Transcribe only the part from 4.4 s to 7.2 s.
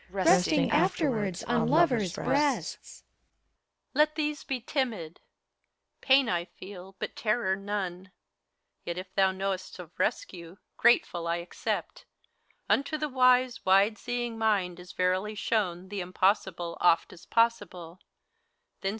be timid I Pain I feel, but